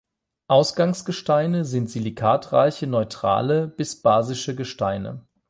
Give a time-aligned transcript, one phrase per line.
[0.47, 5.27] Ausgangsgesteine sind silikatreiche neutrale bis basische Gesteine.